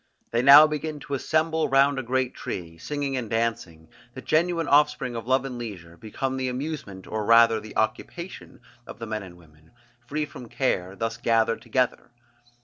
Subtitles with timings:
[0.31, 5.15] They now begin to assemble round a great tree: singing and dancing, the genuine offspring
[5.15, 9.37] of love and leisure, become the amusement or rather the occupation of the men and
[9.37, 9.73] women,
[10.07, 12.09] free from care, thus gathered together.